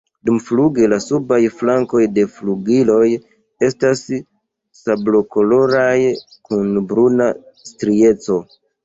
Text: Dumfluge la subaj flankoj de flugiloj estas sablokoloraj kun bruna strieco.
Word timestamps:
Dumfluge 0.27 0.85
la 0.91 0.97
subaj 1.07 1.37
flankoj 1.57 1.99
de 2.15 2.23
flugiloj 2.37 3.09
estas 3.67 4.01
sablokoloraj 4.79 5.93
kun 6.49 6.73
bruna 6.93 7.29
strieco. 7.69 8.39